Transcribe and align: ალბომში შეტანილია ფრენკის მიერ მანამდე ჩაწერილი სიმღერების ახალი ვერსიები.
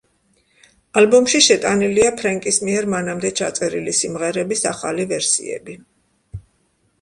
ალბომში 1.01 1.41
შეტანილია 1.47 2.07
ფრენკის 2.21 2.57
მიერ 2.69 2.87
მანამდე 2.95 3.31
ჩაწერილი 3.41 3.95
სიმღერების 3.99 4.65
ახალი 4.73 5.07
ვერსიები. 5.13 5.79